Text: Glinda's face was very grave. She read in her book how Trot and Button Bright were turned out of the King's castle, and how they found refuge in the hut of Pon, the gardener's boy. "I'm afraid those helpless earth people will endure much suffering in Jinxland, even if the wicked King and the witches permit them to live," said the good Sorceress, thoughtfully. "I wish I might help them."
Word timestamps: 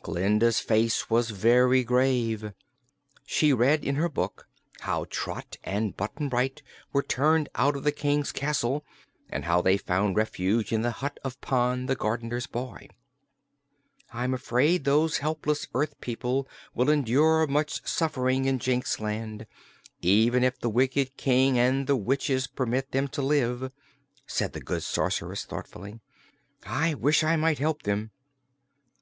Glinda's 0.00 0.60
face 0.60 1.10
was 1.10 1.28
very 1.28 1.84
grave. 1.84 2.54
She 3.26 3.52
read 3.52 3.84
in 3.84 3.96
her 3.96 4.08
book 4.08 4.48
how 4.80 5.04
Trot 5.10 5.58
and 5.62 5.94
Button 5.94 6.30
Bright 6.30 6.62
were 6.94 7.02
turned 7.02 7.50
out 7.54 7.76
of 7.76 7.84
the 7.84 7.92
King's 7.92 8.32
castle, 8.32 8.82
and 9.28 9.44
how 9.44 9.60
they 9.60 9.76
found 9.76 10.16
refuge 10.16 10.72
in 10.72 10.80
the 10.80 10.90
hut 10.90 11.20
of 11.22 11.38
Pon, 11.42 11.84
the 11.84 11.94
gardener's 11.94 12.46
boy. 12.46 12.88
"I'm 14.10 14.32
afraid 14.32 14.84
those 14.86 15.18
helpless 15.18 15.66
earth 15.74 16.00
people 16.00 16.48
will 16.74 16.88
endure 16.88 17.46
much 17.46 17.86
suffering 17.86 18.46
in 18.46 18.58
Jinxland, 18.60 19.44
even 20.00 20.42
if 20.44 20.58
the 20.58 20.70
wicked 20.70 21.18
King 21.18 21.58
and 21.58 21.86
the 21.86 21.94
witches 21.96 22.46
permit 22.46 22.92
them 22.92 23.06
to 23.08 23.20
live," 23.20 23.70
said 24.26 24.54
the 24.54 24.62
good 24.62 24.82
Sorceress, 24.82 25.44
thoughtfully. 25.44 26.00
"I 26.66 26.94
wish 26.94 27.22
I 27.22 27.36
might 27.36 27.58
help 27.58 27.82
them." 27.82 28.12